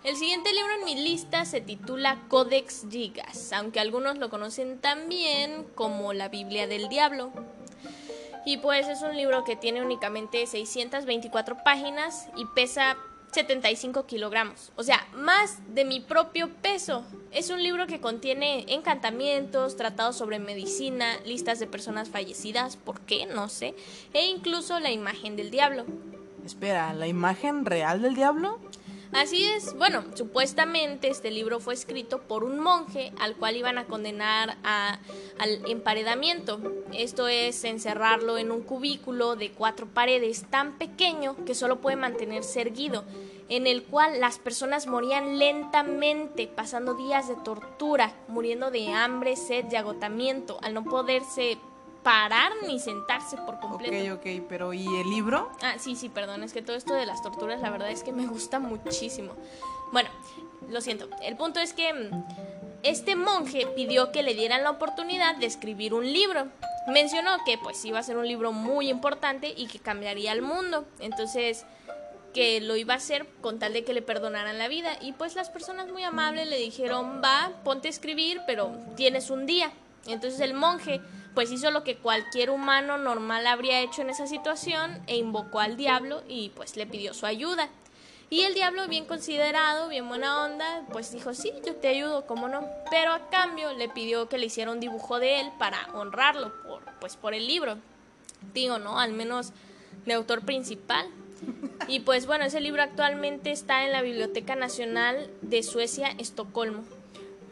El 0.04 0.16
siguiente 0.16 0.52
libro 0.52 0.72
en 0.80 0.84
mi 0.84 0.96
lista 0.96 1.44
se 1.44 1.60
titula 1.60 2.18
Codex 2.28 2.86
Gigas, 2.90 3.52
aunque 3.52 3.78
algunos 3.78 4.18
lo 4.18 4.30
conocen 4.30 4.80
también 4.80 5.64
como 5.76 6.12
la 6.12 6.28
Biblia 6.28 6.66
del 6.66 6.88
Diablo. 6.88 7.32
Y 8.44 8.56
pues 8.56 8.88
es 8.88 9.02
un 9.02 9.16
libro 9.16 9.44
que 9.44 9.54
tiene 9.54 9.80
únicamente 9.80 10.44
624 10.44 11.62
páginas 11.62 12.28
y 12.36 12.44
pesa 12.46 12.96
75 13.32 14.04
kilogramos, 14.06 14.72
o 14.76 14.82
sea, 14.82 15.06
más 15.14 15.58
de 15.74 15.86
mi 15.86 16.00
propio 16.00 16.50
peso. 16.60 17.02
Es 17.30 17.48
un 17.48 17.62
libro 17.62 17.86
que 17.86 17.98
contiene 17.98 18.66
encantamientos, 18.68 19.76
tratados 19.76 20.16
sobre 20.16 20.38
medicina, 20.38 21.16
listas 21.24 21.58
de 21.58 21.66
personas 21.66 22.10
fallecidas, 22.10 22.76
¿por 22.76 23.00
qué? 23.00 23.24
No 23.24 23.48
sé, 23.48 23.74
e 24.12 24.26
incluso 24.26 24.78
la 24.80 24.90
imagen 24.90 25.36
del 25.36 25.50
diablo. 25.50 25.86
Espera, 26.44 26.92
¿la 26.92 27.06
imagen 27.06 27.64
real 27.64 28.02
del 28.02 28.14
diablo? 28.14 28.58
Así 29.12 29.44
es, 29.44 29.76
bueno, 29.76 30.04
supuestamente 30.14 31.08
este 31.08 31.30
libro 31.30 31.60
fue 31.60 31.74
escrito 31.74 32.22
por 32.22 32.44
un 32.44 32.58
monje 32.58 33.12
al 33.20 33.36
cual 33.36 33.56
iban 33.56 33.76
a 33.76 33.84
condenar 33.84 34.56
al 34.62 34.98
emparedamiento. 35.68 36.60
Esto 36.94 37.28
es 37.28 37.62
encerrarlo 37.64 38.38
en 38.38 38.50
un 38.50 38.62
cubículo 38.62 39.36
de 39.36 39.52
cuatro 39.52 39.86
paredes 39.86 40.46
tan 40.48 40.78
pequeño 40.78 41.36
que 41.44 41.54
solo 41.54 41.82
puede 41.82 41.96
mantenerse 41.96 42.62
erguido, 42.62 43.04
en 43.50 43.66
el 43.66 43.84
cual 43.84 44.18
las 44.18 44.38
personas 44.38 44.86
morían 44.86 45.38
lentamente, 45.38 46.46
pasando 46.46 46.94
días 46.94 47.28
de 47.28 47.36
tortura, 47.36 48.14
muriendo 48.28 48.70
de 48.70 48.92
hambre, 48.92 49.36
sed 49.36 49.66
y 49.70 49.76
agotamiento, 49.76 50.58
al 50.62 50.72
no 50.72 50.84
poderse 50.84 51.58
parar 52.02 52.52
ni 52.66 52.78
sentarse 52.80 53.36
por 53.36 53.60
completo. 53.60 54.14
Ok, 54.14 54.20
ok, 54.20 54.44
pero 54.48 54.72
¿y 54.72 54.86
el 54.86 55.10
libro? 55.10 55.50
Ah, 55.62 55.74
sí, 55.78 55.96
sí, 55.96 56.08
perdón, 56.08 56.42
es 56.42 56.52
que 56.52 56.62
todo 56.62 56.76
esto 56.76 56.94
de 56.94 57.06
las 57.06 57.22
torturas 57.22 57.60
la 57.60 57.70
verdad 57.70 57.90
es 57.90 58.02
que 58.02 58.12
me 58.12 58.26
gusta 58.26 58.58
muchísimo. 58.58 59.34
Bueno, 59.92 60.10
lo 60.68 60.80
siento, 60.80 61.08
el 61.22 61.36
punto 61.36 61.60
es 61.60 61.72
que 61.72 61.92
mm, 61.92 62.24
este 62.82 63.14
monje 63.14 63.66
pidió 63.76 64.10
que 64.10 64.22
le 64.22 64.34
dieran 64.34 64.62
la 64.64 64.70
oportunidad 64.70 65.36
de 65.36 65.46
escribir 65.46 65.94
un 65.94 66.12
libro. 66.12 66.48
Mencionó 66.88 67.30
que 67.44 67.58
pues 67.58 67.84
iba 67.84 67.98
a 67.98 68.02
ser 68.02 68.16
un 68.16 68.26
libro 68.26 68.52
muy 68.52 68.88
importante 68.88 69.54
y 69.56 69.66
que 69.66 69.78
cambiaría 69.78 70.32
el 70.32 70.42
mundo. 70.42 70.84
Entonces, 70.98 71.64
que 72.32 72.60
lo 72.60 72.76
iba 72.76 72.94
a 72.94 72.96
hacer 72.96 73.26
con 73.40 73.58
tal 73.58 73.72
de 73.72 73.84
que 73.84 73.94
le 73.94 74.02
perdonaran 74.02 74.58
la 74.58 74.68
vida. 74.68 74.96
Y 75.00 75.12
pues 75.12 75.36
las 75.36 75.50
personas 75.50 75.90
muy 75.92 76.02
amables 76.02 76.48
le 76.48 76.58
dijeron, 76.58 77.20
va, 77.22 77.52
ponte 77.62 77.88
a 77.88 77.90
escribir, 77.90 78.40
pero 78.46 78.72
tienes 78.96 79.30
un 79.30 79.46
día. 79.46 79.72
Entonces 80.06 80.40
el 80.40 80.54
monje 80.54 81.00
pues 81.34 81.50
hizo 81.50 81.70
lo 81.70 81.84
que 81.84 81.96
cualquier 81.96 82.50
humano 82.50 82.98
normal 82.98 83.46
habría 83.46 83.80
hecho 83.80 84.02
en 84.02 84.10
esa 84.10 84.26
situación 84.26 85.00
e 85.06 85.16
invocó 85.16 85.60
al 85.60 85.76
diablo 85.76 86.22
y 86.28 86.50
pues 86.50 86.76
le 86.76 86.86
pidió 86.86 87.14
su 87.14 87.26
ayuda. 87.26 87.70
Y 88.32 88.44
el 88.44 88.54
diablo, 88.54 88.88
bien 88.88 89.04
considerado, 89.04 89.88
bien 89.88 90.08
buena 90.08 90.44
onda, 90.44 90.86
pues 90.90 91.12
dijo, 91.12 91.34
sí, 91.34 91.52
yo 91.66 91.76
te 91.76 91.88
ayudo, 91.88 92.26
cómo 92.26 92.48
no. 92.48 92.66
Pero 92.90 93.12
a 93.12 93.28
cambio 93.28 93.74
le 93.74 93.90
pidió 93.90 94.30
que 94.30 94.38
le 94.38 94.46
hiciera 94.46 94.70
un 94.70 94.80
dibujo 94.80 95.18
de 95.18 95.40
él 95.40 95.50
para 95.58 95.86
honrarlo, 95.92 96.50
por, 96.62 96.82
pues 96.98 97.16
por 97.16 97.34
el 97.34 97.46
libro. 97.46 97.76
Digo, 98.54 98.78
¿no? 98.78 98.98
Al 98.98 99.12
menos 99.12 99.52
de 100.06 100.14
autor 100.14 100.46
principal. 100.46 101.06
Y 101.88 102.00
pues 102.00 102.26
bueno, 102.26 102.46
ese 102.46 102.62
libro 102.62 102.82
actualmente 102.82 103.50
está 103.50 103.84
en 103.84 103.92
la 103.92 104.00
Biblioteca 104.00 104.56
Nacional 104.56 105.30
de 105.42 105.62
Suecia, 105.62 106.08
Estocolmo. 106.16 106.84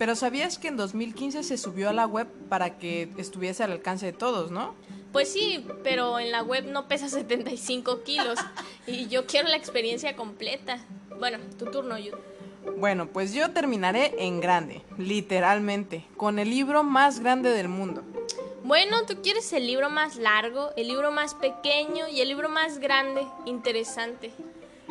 Pero 0.01 0.17
sabías 0.17 0.57
que 0.57 0.69
en 0.69 0.79
2015 0.79 1.43
se 1.43 1.59
subió 1.59 1.91
a 1.91 1.93
la 1.93 2.07
web 2.07 2.27
para 2.49 2.79
que 2.79 3.11
estuviese 3.19 3.65
al 3.65 3.73
alcance 3.73 4.07
de 4.07 4.15
todos, 4.15 4.51
¿no? 4.51 4.75
Pues 5.13 5.31
sí, 5.31 5.67
pero 5.85 6.19
en 6.19 6.33
la 6.33 6.43
web 6.43 6.65
no 6.65 6.89
pesa 6.89 7.11
75 7.11 8.03
kilos 8.03 8.39
y 8.87 9.09
yo 9.09 9.27
quiero 9.27 9.49
la 9.49 9.57
experiencia 9.57 10.17
completa. 10.17 10.79
Bueno, 11.19 11.37
tu 11.59 11.67
turno, 11.67 11.99
Yud. 11.99 12.15
Bueno, 12.79 13.09
pues 13.09 13.35
yo 13.35 13.51
terminaré 13.51 14.15
en 14.17 14.41
grande, 14.41 14.81
literalmente, 14.97 16.07
con 16.17 16.39
el 16.39 16.49
libro 16.49 16.83
más 16.83 17.21
grande 17.21 17.51
del 17.51 17.69
mundo. 17.69 18.03
Bueno, 18.65 19.05
tú 19.05 19.21
quieres 19.21 19.53
el 19.53 19.67
libro 19.67 19.91
más 19.91 20.17
largo, 20.17 20.71
el 20.79 20.89
libro 20.89 21.13
más 21.13 21.35
pequeño 21.35 22.09
y 22.09 22.23
el 22.23 22.29
libro 22.29 22.49
más 22.49 22.79
grande, 22.79 23.27
interesante. 23.45 24.33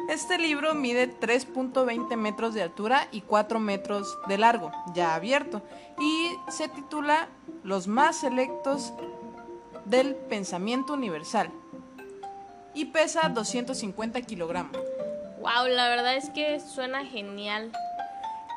Este 0.10 0.40
libro 0.40 0.74
mide 0.74 1.08
3.20 1.20 2.18
metros 2.18 2.56
de 2.56 2.64
altura 2.64 3.08
y 3.12 3.22
4 3.22 3.60
metros 3.60 4.18
de 4.28 4.40
largo, 4.40 4.72
ya 4.96 5.14
abierto, 5.14 5.62
y 6.00 6.32
se 6.52 6.68
titula 6.68 7.30
Los 7.64 7.88
más 7.88 8.22
selectos 8.22 8.92
del 9.86 10.16
pensamiento 10.16 10.94
universal 10.94 11.52
y 12.74 12.86
pesa 12.86 13.30
250 13.30 14.24
kilogramos. 14.24 14.76
Wow, 15.42 15.68
la 15.68 15.90
verdad 15.90 16.16
es 16.16 16.32
que 16.32 16.60
suena 16.60 17.06
genial. 17.06 17.72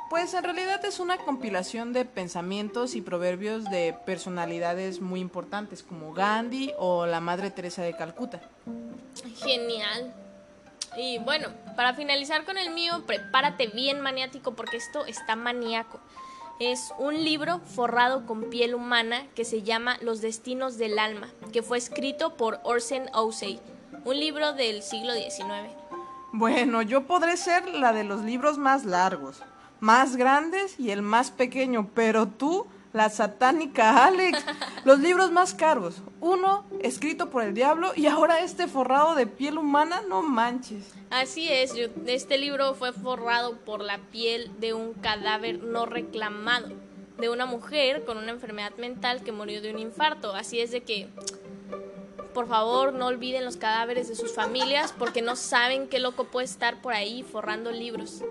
Pues 0.08 0.32
en 0.32 0.44
realidad 0.44 0.82
es 0.86 1.00
una 1.00 1.18
compilación 1.18 1.92
de 1.92 2.06
pensamientos 2.06 2.94
y 2.94 3.02
proverbios 3.02 3.64
de 3.64 3.94
personalidades 4.06 5.02
muy 5.02 5.20
importantes 5.20 5.82
como 5.82 6.14
Gandhi 6.14 6.72
o 6.78 7.04
la 7.04 7.20
Madre 7.20 7.50
Teresa 7.50 7.82
de 7.82 7.94
Calcuta. 7.94 8.40
Genial. 9.36 10.14
Y 10.96 11.18
bueno, 11.18 11.48
para 11.76 11.94
finalizar 11.94 12.44
con 12.44 12.58
el 12.58 12.70
mío, 12.70 13.04
prepárate 13.06 13.68
bien 13.68 14.00
maniático 14.00 14.54
porque 14.54 14.76
esto 14.76 15.06
está 15.06 15.36
maníaco. 15.36 16.00
Es 16.60 16.92
un 16.98 17.24
libro 17.24 17.60
forrado 17.60 18.26
con 18.26 18.50
piel 18.50 18.74
humana 18.74 19.26
que 19.34 19.44
se 19.44 19.62
llama 19.62 19.96
Los 20.02 20.20
Destinos 20.20 20.78
del 20.78 20.98
Alma, 20.98 21.28
que 21.52 21.62
fue 21.62 21.78
escrito 21.78 22.36
por 22.36 22.60
Orson 22.62 23.08
Ousey, 23.14 23.58
un 24.04 24.18
libro 24.18 24.52
del 24.52 24.82
siglo 24.82 25.12
XIX. 25.14 25.70
Bueno, 26.32 26.82
yo 26.82 27.06
podré 27.06 27.36
ser 27.36 27.68
la 27.68 27.92
de 27.92 28.04
los 28.04 28.22
libros 28.22 28.58
más 28.58 28.84
largos, 28.84 29.42
más 29.80 30.16
grandes 30.16 30.78
y 30.78 30.90
el 30.90 31.02
más 31.02 31.30
pequeño, 31.30 31.90
pero 31.94 32.26
tú, 32.26 32.66
la 32.92 33.08
satánica 33.08 34.04
Alex, 34.04 34.44
los 34.84 35.00
libros 35.00 35.30
más 35.30 35.54
caros, 35.54 36.02
uno 36.20 36.64
escrito 36.80 37.30
por 37.30 37.42
el 37.42 37.54
diablo 37.54 37.92
y 37.96 38.06
ahora 38.06 38.40
este 38.40 38.66
forrado 38.66 39.14
de 39.14 39.26
piel 39.26 39.58
humana, 39.58 40.02
no 40.08 40.22
manches. 40.22 40.92
Así 41.10 41.48
es, 41.50 41.74
este 42.06 42.38
libro 42.38 42.74
fue 42.74 42.92
forrado 42.92 43.56
por 43.58 43.80
la 43.80 43.98
piel 43.98 44.50
de 44.60 44.74
un 44.74 44.92
cadáver 44.92 45.62
no 45.62 45.86
reclamado, 45.86 46.68
de 47.18 47.28
una 47.30 47.46
mujer 47.46 48.04
con 48.04 48.18
una 48.18 48.30
enfermedad 48.30 48.72
mental 48.76 49.22
que 49.22 49.32
murió 49.32 49.62
de 49.62 49.72
un 49.72 49.78
infarto, 49.78 50.34
así 50.34 50.60
es 50.60 50.70
de 50.70 50.82
que 50.82 51.08
por 52.34 52.48
favor 52.48 52.94
no 52.94 53.06
olviden 53.06 53.44
los 53.44 53.56
cadáveres 53.56 54.08
de 54.08 54.14
sus 54.14 54.32
familias 54.32 54.94
porque 54.98 55.20
no 55.22 55.36
saben 55.36 55.88
qué 55.88 55.98
loco 55.98 56.24
puede 56.24 56.46
estar 56.46 56.80
por 56.80 56.94
ahí 56.94 57.22
forrando 57.22 57.70
libros. 57.70 58.22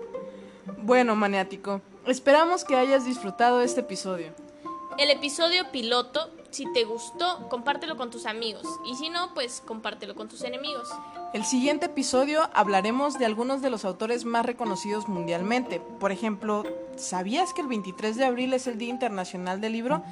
Bueno, 0.78 1.14
maniático, 1.14 1.80
esperamos 2.06 2.64
que 2.64 2.76
hayas 2.76 3.04
disfrutado 3.04 3.62
este 3.62 3.80
episodio. 3.80 4.32
El 4.98 5.10
episodio 5.10 5.70
piloto, 5.72 6.30
si 6.50 6.70
te 6.72 6.84
gustó, 6.84 7.48
compártelo 7.48 7.96
con 7.96 8.10
tus 8.10 8.26
amigos 8.26 8.62
y 8.84 8.94
si 8.96 9.08
no, 9.08 9.32
pues 9.34 9.62
compártelo 9.66 10.14
con 10.14 10.28
tus 10.28 10.42
enemigos. 10.42 10.88
El 11.32 11.44
siguiente 11.44 11.86
episodio 11.86 12.50
hablaremos 12.52 13.18
de 13.18 13.24
algunos 13.24 13.62
de 13.62 13.70
los 13.70 13.84
autores 13.84 14.24
más 14.24 14.44
reconocidos 14.44 15.08
mundialmente. 15.08 15.80
Por 15.80 16.12
ejemplo, 16.12 16.64
¿sabías 16.96 17.54
que 17.54 17.62
el 17.62 17.68
23 17.68 18.16
de 18.16 18.24
abril 18.24 18.52
es 18.52 18.66
el 18.66 18.78
Día 18.78 18.90
Internacional 18.90 19.60
del 19.60 19.72
Libro? 19.72 20.04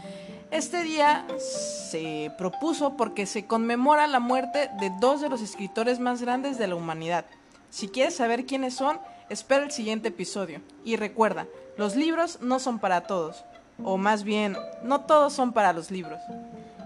Este 0.50 0.82
día 0.82 1.26
se 1.38 2.32
propuso 2.38 2.96
porque 2.96 3.26
se 3.26 3.46
conmemora 3.46 4.06
la 4.06 4.18
muerte 4.18 4.70
de 4.80 4.90
dos 4.98 5.20
de 5.20 5.28
los 5.28 5.42
escritores 5.42 6.00
más 6.00 6.22
grandes 6.22 6.58
de 6.58 6.66
la 6.66 6.74
humanidad. 6.74 7.26
Si 7.68 7.88
quieres 7.88 8.16
saber 8.16 8.46
quiénes 8.46 8.74
son, 8.74 8.98
Espera 9.30 9.62
el 9.62 9.70
siguiente 9.70 10.08
episodio. 10.08 10.60
Y 10.84 10.96
recuerda, 10.96 11.46
los 11.76 11.94
libros 11.94 12.40
no 12.42 12.58
son 12.58 12.80
para 12.80 13.02
todos 13.02 13.44
o 13.84 13.96
más 13.96 14.24
bien, 14.24 14.56
no 14.82 15.00
todos 15.02 15.32
son 15.32 15.52
para 15.52 15.72
los 15.72 15.90
libros. 15.90 16.20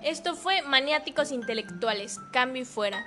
Esto 0.02 0.34
fue 0.34 0.62
Maniáticos 0.62 1.32
Intelectuales, 1.32 2.18
Cambio 2.32 2.62
y 2.62 2.64
Fuera. 2.64 3.04